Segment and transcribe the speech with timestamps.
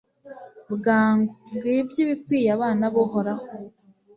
[0.73, 3.45] bwangu, ngibyo ibikwiye abana b'uhoraho